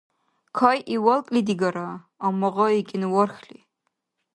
[0.57, 1.89] Кайи валкӀли-дигара,
[2.25, 3.59] амма гъайикӀен вархьли.